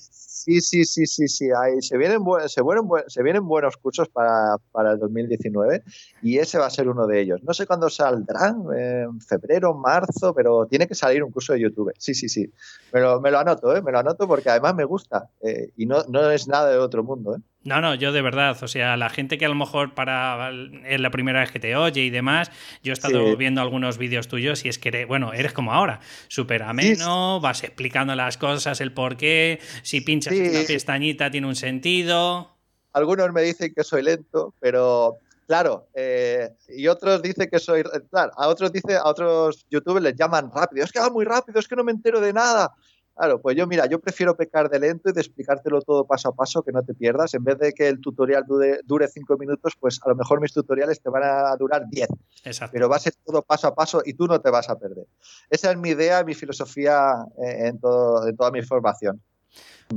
[0.42, 1.48] Sí, sí, sí, sí, sí.
[1.80, 4.56] se, vienen se, vienen se vienen buenos cursos para,
[4.90, 5.82] el 2019
[6.22, 7.42] y ese va a ser uno de ellos.
[7.42, 11.92] No sé cuándo saldrán, en febrero, marzo, pero tiene que salir un curso de YouTube.
[11.98, 12.50] Sí, sí, sí.
[12.90, 13.82] Me lo, me lo anoto, ¿eh?
[13.82, 17.04] Me lo anoto porque además me gusta eh, y no, no es nada de otro
[17.04, 17.40] mundo, ¿eh?
[17.62, 20.50] No, no, yo de verdad, o sea, la gente que a lo mejor para
[20.86, 22.50] es la primera vez que te oye y demás,
[22.82, 26.00] yo he estado viendo algunos vídeos tuyos y es que, eres, bueno, eres como ahora,
[26.28, 31.56] súper ameno, vas explicando las cosas, el por qué, si pinchas una pestañita tiene un
[31.56, 32.56] sentido.
[32.94, 38.32] Algunos me dicen que soy lento, pero claro, eh, y otros dicen que soy, claro,
[38.36, 41.68] a otros dice, a otros youtubers les llaman rápido, es que va muy rápido, es
[41.68, 42.72] que no me entero de nada.
[43.16, 46.34] Claro, pues yo, mira, yo prefiero pecar de lento y de explicártelo todo paso a
[46.34, 47.34] paso, que no te pierdas.
[47.34, 51.02] En vez de que el tutorial dure, cinco minutos, pues a lo mejor mis tutoriales
[51.02, 52.08] te van a durar diez.
[52.44, 52.72] Exacto.
[52.72, 55.06] Pero va a ser todo paso a paso y tú no te vas a perder.
[55.50, 59.20] Esa es mi idea, mi filosofía eh, en, todo, en toda mi formación.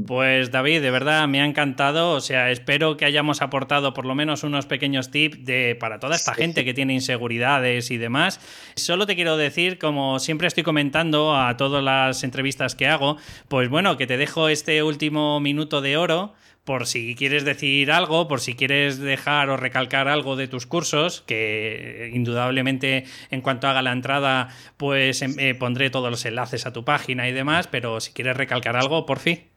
[0.08, 2.12] Pues David, de verdad me ha encantado.
[2.13, 6.16] O sea, espero que hayamos aportado por lo menos unos pequeños tips de, para toda
[6.16, 8.39] esta gente que tiene inseguridades y demás.
[8.76, 13.70] Solo te quiero decir, como siempre estoy comentando a todas las entrevistas que hago, pues
[13.70, 18.39] bueno, que te dejo este último minuto de oro por si quieres decir algo, por
[18.39, 23.91] si quieres dejar o recalcar algo de tus cursos, que indudablemente en cuanto haga la
[23.91, 28.13] entrada, pues em, eh, pondré todos los enlaces a tu página y demás, pero si
[28.13, 29.53] quieres recalcar algo, por fin.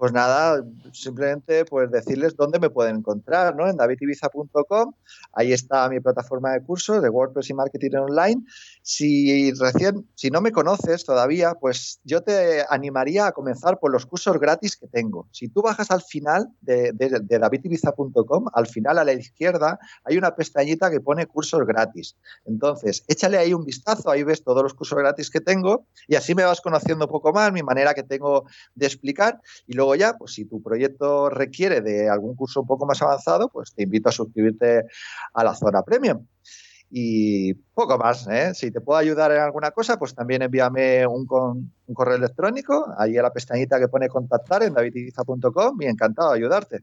[0.00, 3.68] Pues nada, simplemente pues decirles dónde me pueden encontrar, ¿no?
[3.68, 4.94] En davidibiza.com,
[5.34, 8.42] ahí está mi plataforma de cursos de WordPress y marketing online.
[8.80, 14.06] Si recién, si no me conoces todavía, pues yo te animaría a comenzar por los
[14.06, 15.28] cursos gratis que tengo.
[15.32, 20.34] Si tú bajas al final de, de, davidibiza.com, al final a la izquierda hay una
[20.34, 22.16] pestañita que pone cursos gratis.
[22.46, 26.34] Entonces, échale ahí un vistazo, ahí ves todos los cursos gratis que tengo y así
[26.34, 30.14] me vas conociendo un poco más, mi manera que tengo de explicar y luego ya,
[30.18, 34.08] pues si tu proyecto requiere de algún curso un poco más avanzado, pues te invito
[34.08, 34.84] a suscribirte
[35.34, 36.26] a la zona premium
[36.90, 38.26] y poco más.
[38.28, 38.52] ¿eh?
[38.54, 43.18] Si te puedo ayudar en alguna cosa, pues también envíame un, un correo electrónico, ahí
[43.18, 46.82] a la pestañita que pone contactar en davidiza.com y encantado de ayudarte.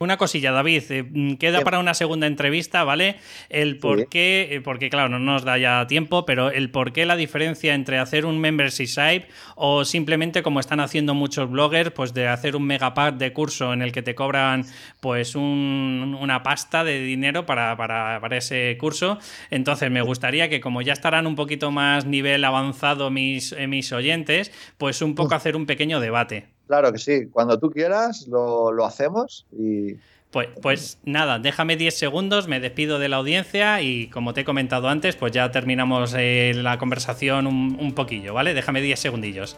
[0.00, 3.16] Una cosilla, David, eh, mm, queda para una segunda entrevista, ¿vale?
[3.48, 7.06] El por qué, eh, porque claro, no nos da ya tiempo, pero el por qué
[7.06, 12.12] la diferencia entre hacer un membership site o simplemente como están haciendo muchos bloggers, pues
[12.12, 14.64] de hacer un megapack de curso en el que te cobran
[14.98, 19.18] pues una pasta de dinero para, para, para ese curso.
[19.50, 23.92] Entonces me gustaría que como ya estarán un poquito más nivel avanzado mis, eh, mis
[23.92, 26.48] oyentes, pues un poco hacer un pequeño debate.
[26.66, 29.96] Claro que sí, cuando tú quieras lo, hacemos y...
[30.30, 34.44] Pues, pues nada, déjame 10 segundos, me despido de la audiencia y como te he
[34.44, 38.52] comentado antes, pues ya terminamos eh, la conversación un, un poquillo, ¿vale?
[38.52, 39.56] Déjame 10 segundillos.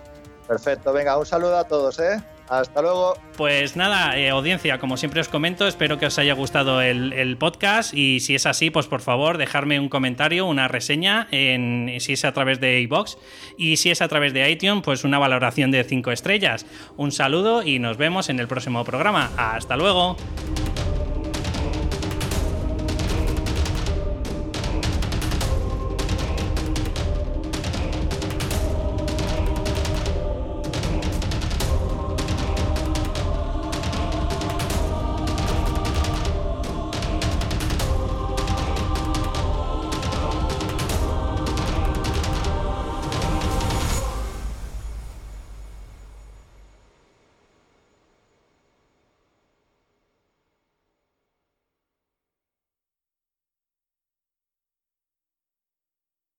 [0.50, 2.20] Perfecto, venga, un saludo a todos, ¿eh?
[2.48, 3.14] Hasta luego.
[3.36, 7.94] Pues nada, eh, audiencia, como siempre os comento, espero que os haya gustado el, podcast
[7.94, 12.24] y si es así, pues por favor, dejarme un comentario, una reseña, en, si es
[12.24, 13.16] a través de iBox
[13.56, 16.66] y si es a través de iTunes, pues una valoración de 5 estrellas.
[16.96, 19.30] Un saludo y nos vemos en el próximo programa.
[19.36, 20.16] Hasta luego.